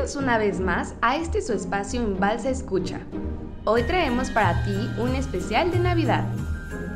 Una 0.00 0.38
vez 0.38 0.60
más 0.60 0.94
a 1.02 1.16
este 1.16 1.42
su 1.42 1.52
espacio 1.52 2.00
en 2.00 2.18
Balsa 2.18 2.48
Escucha. 2.48 3.00
Hoy 3.66 3.82
traemos 3.82 4.30
para 4.30 4.64
ti 4.64 4.90
un 4.98 5.14
especial 5.14 5.70
de 5.70 5.78
Navidad. 5.78 6.24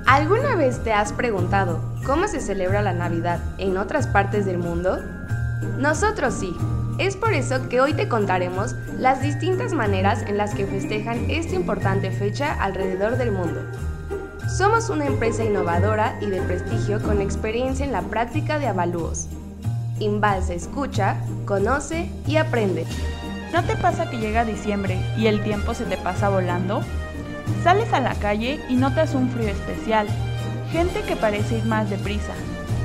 ¿Alguna 0.07 0.57
vez 0.57 0.83
te 0.83 0.95
has 0.95 1.13
preguntado 1.13 1.83
cómo 2.07 2.27
se 2.29 2.41
celebra 2.41 2.81
la 2.81 2.95
Navidad 2.95 3.41
en 3.59 3.77
otras 3.77 4.07
partes 4.07 4.47
del 4.47 4.57
mundo? 4.57 5.01
Nosotros 5.79 6.33
sí. 6.33 6.57
Es 6.99 7.15
por 7.15 7.35
eso 7.35 7.69
que 7.69 7.83
hoy 7.83 7.93
te 7.93 8.09
contaremos 8.09 8.75
las 8.99 9.21
distintas 9.21 9.75
maneras 9.75 10.23
en 10.23 10.39
las 10.39 10.55
que 10.55 10.67
festejan 10.67 11.31
esta 11.31 11.55
importante 11.57 12.11
fecha 12.11 12.55
alrededor 12.55 13.19
del 13.19 13.33
mundo. 13.33 13.61
Somos 14.49 14.89
una 14.89 15.05
empresa 15.05 15.45
innovadora 15.45 16.19
y 16.23 16.31
de 16.31 16.41
prestigio 16.41 17.03
con 17.03 17.21
experiencia 17.21 17.85
en 17.85 17.93
la 17.93 18.03
práctica 18.03 18.59
de 18.59 18.69
avalúos. 18.69 19.29
Invalsa 20.01 20.55
escucha, 20.55 21.17
conoce 21.45 22.11
y 22.27 22.37
aprende. 22.37 22.85
¿No 23.53 23.63
te 23.63 23.77
pasa 23.77 24.11
que 24.11 24.19
llega 24.19 24.45
diciembre 24.45 24.99
y 25.17 25.29
el 25.29 25.43
tiempo 25.43 25.75
se 25.75 25.85
te 25.85 25.97
pasa 25.97 26.29
volando? 26.29 26.81
Sales 27.63 27.93
a 27.93 28.01
la 28.01 28.15
calle 28.15 28.61
y 28.69 28.75
notas 28.75 29.15
un 29.15 29.31
frío 29.31 29.49
especial, 29.49 30.09
gente 30.73 31.03
que 31.03 31.15
parece 31.15 31.59
ir 31.59 31.65
más 31.65 31.89
deprisa. 31.89 32.33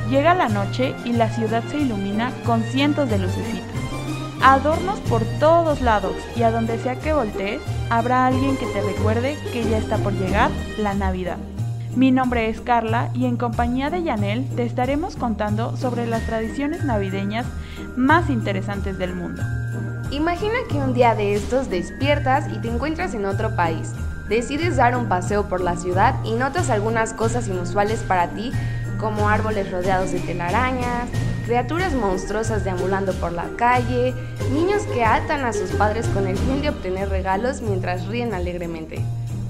Llega 0.10 0.36
la 0.36 0.50
noche 0.50 0.94
y 1.06 1.14
la 1.14 1.30
ciudad 1.30 1.64
se 1.70 1.80
ilumina 1.80 2.32
con 2.46 2.64
cientos 2.64 3.10
de 3.10 3.18
lucecitas. 3.18 3.64
Adornos 4.42 5.00
por 5.02 5.24
todos 5.40 5.82
lados 5.82 6.16
y 6.36 6.44
a 6.44 6.52
donde 6.52 6.78
sea 6.80 6.96
que 7.00 7.14
voltees, 7.14 7.62
habrá 7.90 8.28
alguien 8.28 8.56
que 8.58 8.68
te 8.68 8.82
recuerde 8.82 9.38
que 9.52 9.68
ya 9.68 9.78
está 9.78 9.98
por 9.98 10.14
llegar 10.14 10.52
la 10.78 10.94
Navidad. 10.94 11.38
Mi 12.00 12.12
nombre 12.12 12.48
es 12.48 12.62
Carla 12.62 13.10
y 13.14 13.26
en 13.26 13.36
compañía 13.36 13.90
de 13.90 14.02
Yanel 14.02 14.48
te 14.56 14.64
estaremos 14.64 15.18
contando 15.18 15.76
sobre 15.76 16.08
las 16.08 16.26
tradiciones 16.26 16.86
navideñas 16.86 17.46
más 17.98 18.30
interesantes 18.30 18.98
del 18.98 19.14
mundo. 19.14 19.44
Imagina 20.10 20.54
que 20.70 20.78
un 20.78 20.94
día 20.94 21.14
de 21.14 21.34
estos 21.34 21.70
despiertas 21.70 22.46
y 22.54 22.62
te 22.62 22.70
encuentras 22.70 23.14
en 23.16 23.26
otro 23.26 23.54
país. 23.54 23.92
Decides 24.30 24.78
dar 24.78 24.96
un 24.96 25.10
paseo 25.10 25.50
por 25.50 25.60
la 25.60 25.76
ciudad 25.76 26.16
y 26.24 26.36
notas 26.36 26.70
algunas 26.70 27.12
cosas 27.12 27.50
inusuales 27.50 28.00
para 28.04 28.30
ti, 28.30 28.54
como 28.98 29.28
árboles 29.28 29.70
rodeados 29.70 30.14
de 30.14 30.22
telarañas, 30.22 31.10
criaturas 31.46 31.94
monstruosas 31.94 32.64
deambulando 32.64 33.12
por 33.16 33.34
la 33.34 33.50
calle, 33.58 34.16
niños 34.54 34.84
que 34.84 35.04
atan 35.04 35.44
a 35.44 35.52
sus 35.52 35.72
padres 35.72 36.08
con 36.08 36.28
el 36.28 36.38
fin 36.38 36.62
de 36.62 36.70
obtener 36.70 37.10
regalos 37.10 37.62
mientras 37.62 38.08
ríen 38.08 38.34
alegremente. 38.34 39.02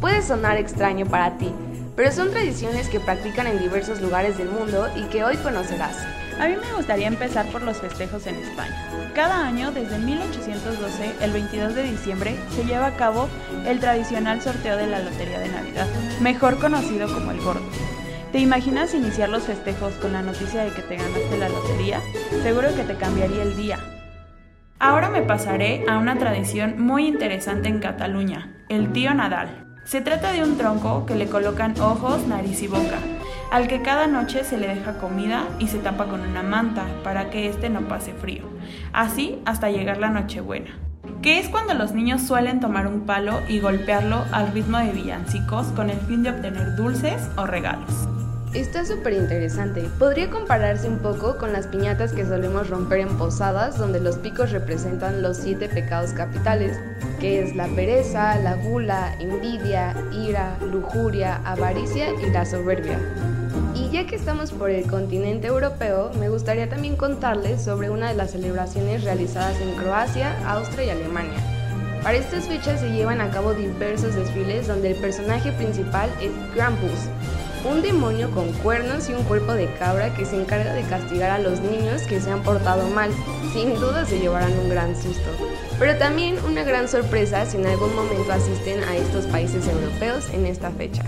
Puede 0.02 0.24
sonar 0.24 0.58
extraño 0.58 1.06
para 1.06 1.38
ti, 1.38 1.54
pero 2.00 2.14
son 2.14 2.32
tradiciones 2.32 2.88
que 2.88 3.02
practican 3.02 3.46
en 3.46 3.60
diversos 3.60 4.00
lugares 4.00 4.38
del 4.38 4.48
mundo 4.48 4.88
y 4.96 5.04
que 5.10 5.26
hoy 5.26 5.36
conocerás. 5.36 5.98
A 6.40 6.48
mí 6.48 6.56
me 6.56 6.74
gustaría 6.78 7.10
empezar 7.10 7.46
por 7.48 7.62
los 7.62 7.76
festejos 7.76 8.26
en 8.26 8.36
España. 8.36 8.90
Cada 9.14 9.46
año, 9.46 9.72
desde 9.72 10.00
1812, 10.00 11.16
el 11.20 11.32
22 11.34 11.76
de 11.76 11.84
diciembre, 11.84 12.38
se 12.56 12.64
lleva 12.64 12.86
a 12.86 12.96
cabo 12.96 13.28
el 13.68 13.82
tradicional 13.82 14.42
sorteo 14.42 14.78
de 14.78 14.88
la 14.88 15.00
Lotería 15.00 15.40
de 15.40 15.50
Navidad, 15.50 15.88
mejor 16.22 16.58
conocido 16.58 17.14
como 17.14 17.32
el 17.32 17.42
Gordo. 17.42 17.70
¿Te 18.32 18.40
imaginas 18.40 18.94
iniciar 18.94 19.28
los 19.28 19.44
festejos 19.44 19.94
con 19.96 20.14
la 20.14 20.22
noticia 20.22 20.64
de 20.64 20.72
que 20.72 20.84
te 20.84 20.96
ganaste 20.96 21.38
la 21.38 21.50
lotería? 21.50 22.00
Seguro 22.44 22.74
que 22.74 22.84
te 22.84 22.96
cambiaría 22.96 23.44
el 23.44 23.58
día. 23.58 23.78
Ahora 24.80 25.10
me 25.10 25.24
pasaré 25.24 25.84
a 25.90 25.98
una 25.98 26.18
tradición 26.18 26.82
muy 26.82 27.08
interesante 27.08 27.68
en 27.68 27.80
Cataluña, 27.80 28.56
el 28.70 28.94
tío 28.94 29.14
Nadal. 29.14 29.69
Se 29.90 30.02
trata 30.02 30.32
de 30.34 30.44
un 30.44 30.56
tronco 30.56 31.08
que 31.08 31.16
le 31.16 31.26
colocan 31.26 31.74
ojos, 31.82 32.28
nariz 32.28 32.62
y 32.62 32.68
boca, 32.68 33.00
al 33.52 33.68
que 33.68 33.82
cada 33.82 34.06
noche 34.06 34.44
se 34.44 34.60
le 34.60 34.68
deja 34.68 35.00
comida 35.00 35.48
y 35.58 35.68
se 35.68 35.80
tapa 35.80 36.06
con 36.06 36.22
una 36.22 36.44
manta 36.44 36.86
para 37.04 37.32
que 37.32 37.50
éste 37.50 37.72
no 37.72 37.88
pase 37.88 38.14
frío, 38.14 38.44
así 38.94 39.40
hasta 39.46 39.72
llegar 39.72 39.98
la 39.98 40.12
Nochebuena, 40.12 40.78
que 41.24 41.40
es 41.40 41.50
cuando 41.50 41.74
los 41.74 41.94
niños 41.94 42.22
suelen 42.22 42.60
tomar 42.60 42.86
un 42.86 43.08
palo 43.08 43.40
y 43.48 43.62
golpearlo 43.62 44.24
al 44.32 44.52
ritmo 44.54 44.78
de 44.78 44.92
villancicos 44.92 45.66
con 45.70 45.90
el 45.90 45.98
fin 46.02 46.22
de 46.22 46.30
obtener 46.30 46.76
dulces 46.76 47.28
o 47.36 47.48
regalos. 47.48 48.08
Está 48.54 48.84
súper 48.84 49.14
interesante. 49.14 49.88
Podría 50.00 50.32
compararse 50.32 50.88
un 50.88 50.98
poco 50.98 51.38
con 51.38 51.54
las 51.54 51.68
piñatas 51.68 52.14
que 52.14 52.26
solemos 52.26 52.68
romper 52.68 53.02
en 53.02 53.16
posadas, 53.16 53.78
donde 53.78 54.00
los 54.00 54.18
picos 54.18 54.52
representan 54.52 55.22
los 55.22 55.38
siete 55.38 55.70
pecados 55.70 56.14
capitales, 56.14 56.76
que 57.20 57.44
es 57.44 57.56
la 57.56 57.68
pereza, 57.68 58.40
la 58.40 58.56
gula, 58.56 59.16
envidia, 59.20 59.96
ira, 60.12 60.58
lujuria, 60.72 61.42
avaricia 61.46 62.08
y 62.20 62.32
la 62.32 62.44
soberbia. 62.44 63.00
Y 63.76 63.92
ya 63.92 64.08
que 64.08 64.16
estamos 64.16 64.52
por 64.52 64.72
el 64.72 64.88
continente 64.88 65.46
europeo, 65.46 66.10
me 66.20 66.30
gustaría 66.30 66.68
también 66.68 66.96
contarles 66.96 67.62
sobre 67.62 67.92
una 67.92 68.10
de 68.10 68.16
las 68.16 68.32
celebraciones 68.32 69.04
realizadas 69.04 69.62
en 69.62 69.76
Croacia, 69.76 70.36
Austria 70.50 70.86
y 70.86 70.90
Alemania. 70.90 71.40
Para 72.02 72.18
estas 72.18 72.48
fechas 72.48 72.80
se 72.80 72.90
llevan 72.90 73.22
a 73.22 73.30
cabo 73.30 73.54
diversos 73.54 74.16
desfiles 74.16 74.68
donde 74.68 74.92
el 74.92 74.96
personaje 74.96 75.52
principal 75.52 76.10
es 76.20 76.32
Krampus, 76.56 77.10
un 77.66 77.82
demonio 77.82 78.32
con 78.32 78.52
cuernos 78.54 79.10
y 79.10 79.14
un 79.14 79.24
cuerpo 79.24 79.54
de 79.54 79.72
cabra 79.76 80.14
que 80.14 80.26
se 80.26 80.40
encarga 80.40 80.74
de 80.74 80.84
castigar 80.84 81.32
a 81.32 81.40
los 81.40 81.60
niños 81.60 82.04
que 82.04 82.22
se 82.22 82.32
han 82.32 82.44
portado 82.44 82.88
mal. 82.90 83.12
Sin 83.54 83.76
duda 83.76 84.06
se 84.06 84.20
llevarán 84.20 84.58
un 84.60 84.70
gran 84.70 84.96
susto. 84.96 85.30
Pero 85.78 85.98
también 85.98 86.38
una 86.46 86.64
gran 86.64 86.88
sorpresa 86.88 87.46
si 87.46 87.58
en 87.58 87.68
algún 87.68 87.94
momento 87.96 88.32
asisten 88.32 88.84
a 88.84 88.96
estos 88.96 89.26
países 89.26 89.68
europeos 89.68 90.30
en 90.34 90.46
esta 90.46 90.72
fecha. 90.72 91.04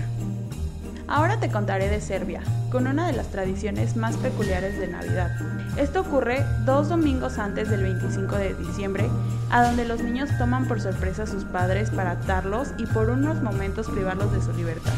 Ahora 1.08 1.38
te 1.40 1.50
contaré 1.50 1.88
de 1.88 2.00
Serbia, 2.00 2.42
con 2.70 2.86
una 2.86 3.06
de 3.06 3.12
las 3.12 3.26
tradiciones 3.28 3.96
más 3.96 4.16
peculiares 4.16 4.78
de 4.78 4.88
Navidad. 4.88 5.30
Esto 5.76 6.00
ocurre 6.00 6.44
dos 6.64 6.88
domingos 6.88 7.38
antes 7.38 7.68
del 7.68 7.82
25 7.82 8.34
de 8.36 8.54
diciembre, 8.54 9.10
a 9.50 9.62
donde 9.62 9.84
los 9.84 10.02
niños 10.02 10.30
toman 10.38 10.66
por 10.66 10.80
sorpresa 10.80 11.24
a 11.24 11.26
sus 11.26 11.44
padres 11.44 11.90
para 11.90 12.12
atarlos 12.12 12.68
y 12.78 12.86
por 12.86 13.10
unos 13.10 13.42
momentos 13.42 13.90
privarlos 13.90 14.32
de 14.32 14.40
su 14.40 14.52
libertad. 14.54 14.92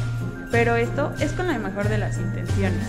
Pero 0.54 0.76
esto 0.76 1.12
es 1.18 1.32
con 1.32 1.48
la 1.48 1.58
mejor 1.58 1.88
de 1.88 1.98
las 1.98 2.16
intenciones. 2.16 2.86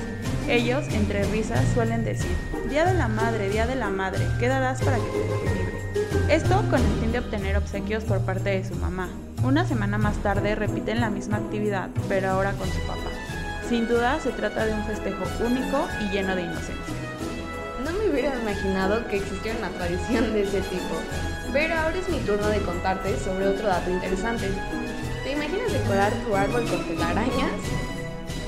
Ellos, 0.48 0.86
entre 0.92 1.24
risas, 1.24 1.66
suelen 1.74 2.06
decir, 2.06 2.30
Día 2.70 2.86
de 2.86 2.94
la 2.94 3.08
Madre, 3.08 3.50
Día 3.50 3.66
de 3.66 3.74
la 3.74 3.90
Madre, 3.90 4.28
¿qué 4.40 4.48
darás 4.48 4.84
para 4.84 4.98
que 4.98 5.02
te 5.02 5.18
libre? 5.18 6.36
Esto 6.36 6.64
con 6.70 6.80
el 6.80 7.00
fin 7.02 7.12
de 7.12 7.18
obtener 7.18 7.58
obsequios 7.58 8.04
por 8.04 8.20
parte 8.20 8.52
de 8.52 8.64
su 8.64 8.76
mamá. 8.76 9.10
Una 9.42 9.66
semana 9.66 9.98
más 9.98 10.16
tarde 10.18 10.54
repiten 10.54 11.02
la 11.02 11.10
misma 11.10 11.38
actividad, 11.38 11.90
pero 12.08 12.30
ahora 12.30 12.52
con 12.52 12.68
su 12.68 12.80
papá. 12.82 13.10
Sin 13.68 13.88
duda 13.88 14.20
se 14.20 14.30
trata 14.30 14.68
de 14.68 14.74
un 14.74 14.86
festejo 14.86 15.24
único 15.44 15.88
y 16.04 16.14
lleno 16.14 16.36
de 16.36 16.44
inocencia. 16.44 16.96
No 17.84 17.92
me 17.94 18.12
hubiera 18.12 18.40
imaginado 18.40 19.08
que 19.08 19.18
existiera 19.18 19.58
una 19.58 19.70
tradición 19.70 20.34
de 20.34 20.44
ese 20.44 20.62
tipo, 20.62 21.02
pero 21.52 21.74
ahora 21.74 21.98
es 21.98 22.10
mi 22.10 22.20
turno 22.20 22.46
de 22.46 22.60
contarte 22.60 23.18
sobre 23.18 23.48
otro 23.48 23.68
dato 23.68 23.90
interesante. 23.90 24.52
¿Te 25.46 25.52
imaginas 25.52 25.74
decorar 25.74 26.12
tu 26.26 26.36
árbol 26.36 26.66
con 26.68 26.84
telarañas? 26.86 27.52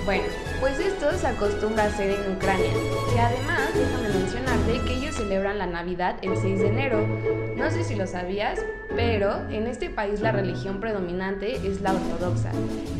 Bueno, 0.03 0.23
pues 0.59 0.79
esto 0.79 1.11
se 1.11 1.27
acostumbra 1.27 1.83
a 1.83 1.87
hacer 1.87 2.09
en 2.09 2.31
Ucrania. 2.31 2.71
Y 3.15 3.19
además, 3.19 3.69
déjame 3.75 4.09
mencionarte 4.17 4.81
que 4.83 4.93
ellos 4.95 5.13
celebran 5.13 5.59
la 5.59 5.67
Navidad 5.67 6.15
el 6.23 6.35
6 6.35 6.59
de 6.59 6.67
enero. 6.67 7.07
No 7.55 7.69
sé 7.69 7.83
si 7.83 7.93
lo 7.93 8.07
sabías, 8.07 8.59
pero 8.95 9.47
en 9.51 9.67
este 9.67 9.91
país 9.91 10.21
la 10.21 10.31
religión 10.31 10.79
predominante 10.79 11.57
es 11.67 11.81
la 11.81 11.93
ortodoxa. 11.93 12.49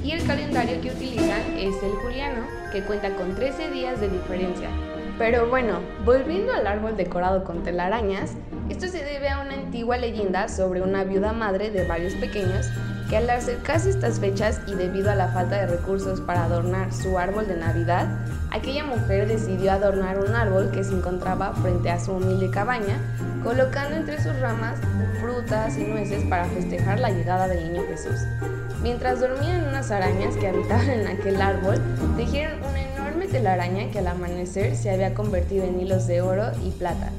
Y 0.03 0.11
el 0.11 0.23
calendario 0.27 0.79
que 0.79 0.91
utilizan 0.91 1.41
es 1.57 1.81
el 1.81 1.91
juliano, 2.03 2.45
que 2.71 2.83
cuenta 2.83 3.15
con 3.15 3.33
13 3.33 3.71
días 3.71 3.99
de 3.99 4.09
diferencia. 4.09 4.69
Pero 5.17 5.49
bueno, 5.49 5.79
volviendo 6.05 6.53
al 6.53 6.67
árbol 6.67 6.95
decorado 6.97 7.43
con 7.43 7.63
telarañas, 7.63 8.33
esto 8.69 8.87
se 8.89 9.03
debe 9.03 9.29
a 9.29 9.41
una 9.41 9.55
antigua 9.55 9.97
leyenda 9.97 10.49
sobre 10.49 10.83
una 10.83 11.03
viuda 11.03 11.33
madre 11.33 11.71
de 11.71 11.87
varios 11.87 12.13
pequeños 12.13 12.69
que 13.09 13.17
al 13.17 13.29
acercarse 13.29 13.89
estas 13.89 14.19
fechas 14.19 14.59
y 14.67 14.73
debido 14.73 15.09
a 15.09 15.15
la 15.15 15.29
falta 15.29 15.57
de 15.57 15.67
recursos 15.67 16.19
para 16.19 16.43
adornar 16.43 16.93
su 16.93 17.17
árbol 17.17 17.47
de 17.47 17.55
Navidad, 17.55 18.07
aquella 18.51 18.83
mujer 18.83 19.27
decidió 19.27 19.71
adornar 19.71 20.19
un 20.19 20.35
árbol 20.35 20.71
que 20.71 20.83
se 20.83 20.93
encontraba 20.93 21.53
frente 21.53 21.89
a 21.89 21.99
su 21.99 22.13
humilde 22.13 22.49
cabaña, 22.49 22.99
colocando 23.43 23.95
entre 23.95 24.21
sus 24.21 24.37
ramas 24.39 24.79
frutas 25.21 25.77
y 25.77 25.85
nueces 25.85 26.23
para 26.25 26.45
festejar 26.45 26.99
la 26.99 27.09
llegada 27.09 27.47
del 27.47 27.71
niño 27.71 27.83
Jesús. 27.87 28.19
Mientras 28.83 29.19
dormían 29.19 29.67
unas 29.67 29.89
arañas 29.89 30.35
que 30.35 30.47
habitaban 30.47 30.89
en 30.89 31.07
aquel 31.07 31.41
árbol, 31.41 31.81
tejieron 32.17 32.61
una 32.63 32.81
enorme 32.81 33.27
telaraña 33.27 33.89
que 33.89 33.99
al 33.99 34.07
amanecer 34.07 34.75
se 34.75 34.91
había 34.91 35.13
convertido 35.13 35.63
en 35.63 35.79
hilos 35.79 36.07
de 36.07 36.21
oro 36.21 36.51
y 36.63 36.71
plata. 36.71 37.11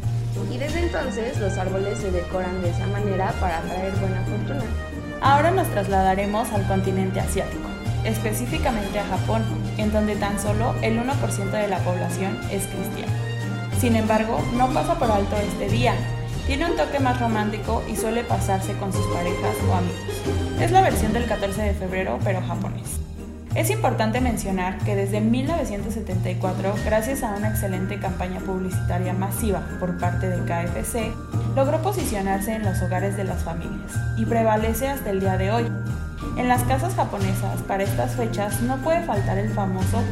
Y 0.52 0.58
desde 0.58 0.80
entonces 0.80 1.38
los 1.38 1.56
árboles 1.58 1.98
se 1.98 2.10
decoran 2.10 2.62
de 2.62 2.70
esa 2.70 2.86
manera 2.86 3.32
para 3.40 3.60
traer 3.62 3.92
buena 3.96 4.22
fortuna. 4.22 4.64
Ahora 5.20 5.50
nos 5.50 5.68
trasladaremos 5.68 6.50
al 6.52 6.66
continente 6.66 7.20
asiático, 7.20 7.68
específicamente 8.04 8.98
a 8.98 9.06
Japón, 9.06 9.42
en 9.76 9.92
donde 9.92 10.16
tan 10.16 10.40
solo 10.40 10.74
el 10.82 10.98
1% 10.98 11.50
de 11.50 11.68
la 11.68 11.78
población 11.78 12.38
es 12.50 12.64
cristiana. 12.66 13.12
Sin 13.80 13.96
embargo, 13.96 14.40
no 14.54 14.68
pasa 14.72 14.98
por 14.98 15.10
alto 15.10 15.36
este 15.36 15.68
día. 15.68 15.94
Tiene 16.46 16.66
un 16.66 16.76
toque 16.76 16.98
más 16.98 17.20
romántico 17.20 17.82
y 17.88 17.96
suele 17.96 18.24
pasarse 18.24 18.72
con 18.74 18.92
sus 18.92 19.06
parejas 19.08 19.56
o 19.68 19.74
amigos. 19.74 20.60
Es 20.60 20.70
la 20.70 20.80
versión 20.80 21.12
del 21.12 21.26
14 21.26 21.62
de 21.62 21.74
febrero, 21.74 22.18
pero 22.24 22.40
japonés. 22.40 23.07
Es 23.54 23.70
importante 23.70 24.20
mencionar 24.20 24.78
que 24.78 24.94
desde 24.94 25.20
1974, 25.20 26.74
gracias 26.84 27.22
a 27.22 27.34
una 27.34 27.48
excelente 27.48 27.98
campaña 27.98 28.40
publicitaria 28.40 29.14
masiva 29.14 29.62
por 29.80 29.98
parte 29.98 30.28
de 30.28 30.38
KFC, 30.44 31.12
logró 31.56 31.80
posicionarse 31.82 32.54
en 32.54 32.64
los 32.64 32.80
hogares 32.82 33.16
de 33.16 33.24
las 33.24 33.42
familias 33.42 33.92
y 34.16 34.26
prevalece 34.26 34.88
hasta 34.88 35.10
el 35.10 35.20
día 35.20 35.36
de 35.38 35.50
hoy. 35.50 35.66
En 36.36 36.46
las 36.46 36.62
casas 36.64 36.94
japonesas, 36.94 37.62
para 37.66 37.82
estas 37.82 38.14
fechas, 38.14 38.60
no 38.60 38.76
puede 38.78 39.02
faltar 39.02 39.38
el 39.38 39.50
famoso 39.50 40.02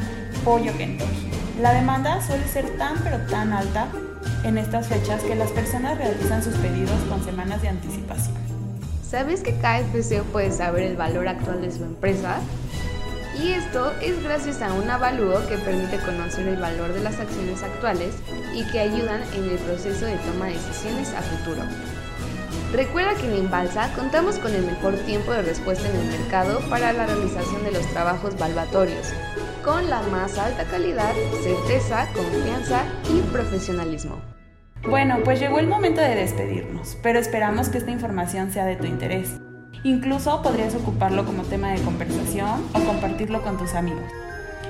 pollo 0.45 0.77
Kentucky. 0.77 1.31
La 1.61 1.73
demanda 1.73 2.21
suele 2.27 2.47
ser 2.49 2.77
tan 2.79 2.99
pero 3.05 3.19
tan 3.27 3.53
alta 3.53 3.87
en 4.45 4.59
estas 4.59 4.89
fechas 4.89 5.23
que 5.23 5.35
las 5.35 5.51
personas 5.51 5.99
realizan 5.99 6.43
sus 6.43 6.55
pedidos 6.55 7.01
con 7.09 7.25
semanas 7.25 7.63
de 7.63 7.69
anticipación. 7.69 8.35
¿Sabes 9.09 9.41
que 9.41 9.55
KFC 9.55 10.23
puede 10.25 10.51
saber 10.51 10.83
el 10.83 10.97
valor 10.97 11.29
actual 11.29 11.61
de 11.61 11.71
su 11.71 11.85
empresa? 11.85 12.41
Y 13.43 13.53
esto 13.53 13.93
es 14.01 14.23
gracias 14.23 14.63
a 14.63 14.73
un 14.73 14.89
avalúo 14.89 15.47
que 15.47 15.59
permite 15.59 15.99
conocer 15.99 16.49
el 16.49 16.57
valor 16.57 16.93
de 16.93 17.03
las 17.03 17.19
acciones 17.21 17.63
actuales 17.63 18.15
y 18.55 18.65
que 18.71 18.81
ayudan 18.81 19.23
en 19.35 19.51
el 19.51 19.59
proceso 19.59 20.07
de 20.07 20.17
toma 20.17 20.47
de 20.47 20.55
decisiones 20.55 21.13
a 21.13 21.21
futuro. 21.21 21.63
Recuerda 22.73 23.15
que 23.15 23.27
en 23.27 23.37
Inbalsa 23.37 23.93
contamos 23.95 24.39
con 24.39 24.55
el 24.55 24.65
mejor 24.65 24.95
tiempo 25.07 25.33
de 25.33 25.43
respuesta 25.43 25.89
en 25.89 25.97
el 25.97 26.19
mercado 26.19 26.61
para 26.69 26.93
la 26.93 27.07
realización 27.07 27.63
de 27.65 27.73
los 27.73 27.87
trabajos 27.93 28.39
valvatorios, 28.39 29.13
con 29.63 29.89
la 29.89 30.03
más 30.03 30.39
alta 30.39 30.65
calidad, 30.65 31.13
certeza, 31.43 32.09
confianza 32.15 32.85
y 33.13 33.21
profesionalismo. 33.33 34.21
Bueno, 34.89 35.19
pues 35.25 35.41
llegó 35.41 35.59
el 35.59 35.69
momento 35.69 36.01
de 36.01 36.15
despedirnos, 36.15 36.97
pero 37.03 37.19
esperamos 37.19 37.69
que 37.69 37.79
esta 37.79 37.91
información 37.91 38.51
sea 38.51 38.65
de 38.65 38.77
tu 38.77 38.85
interés. 38.85 39.41
Incluso 39.87 40.43
podrías 40.43 40.75
ocuparlo 40.75 41.25
como 41.25 41.45
tema 41.45 41.71
de 41.71 41.81
conversación 41.81 42.61
o 42.75 42.81
compartirlo 42.81 43.41
con 43.43 43.57
tus 43.57 43.75
amigos. 43.75 44.03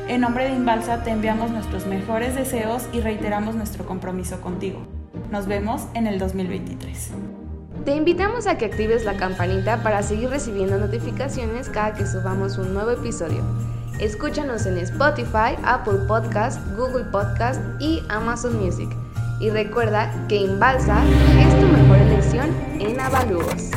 En 0.08 0.20
nombre 0.20 0.44
de 0.44 0.54
Inbalsa 0.54 1.04
te 1.04 1.10
enviamos 1.10 1.50
nuestros 1.50 1.86
mejores 1.86 2.34
deseos 2.34 2.82
y 2.92 3.00
reiteramos 3.00 3.54
nuestro 3.54 3.86
compromiso 3.86 4.42
contigo. 4.42 4.86
Nos 5.30 5.46
vemos 5.46 5.86
en 5.94 6.06
el 6.06 6.18
2023. 6.18 7.12
Te 7.86 7.96
invitamos 7.96 8.46
a 8.46 8.58
que 8.58 8.66
actives 8.66 9.06
la 9.06 9.16
campanita 9.16 9.82
para 9.82 10.02
seguir 10.02 10.28
recibiendo 10.28 10.76
notificaciones 10.76 11.70
cada 11.70 11.94
que 11.94 12.06
subamos 12.06 12.58
un 12.58 12.74
nuevo 12.74 12.90
episodio. 12.90 13.42
Escúchanos 13.98 14.66
en 14.66 14.76
Spotify, 14.76 15.56
Apple 15.64 16.00
Podcast, 16.06 16.60
Google 16.76 17.04
Podcast 17.04 17.62
y 17.80 18.02
Amazon 18.10 18.62
Music. 18.62 18.90
Y 19.40 19.48
recuerda 19.48 20.12
que 20.28 20.36
Inbalsa 20.36 21.02
es 21.40 21.58
tu 21.58 21.66
mejor 21.68 21.96
elección 21.96 22.54
en 22.78 23.00
avalúos. 23.00 23.70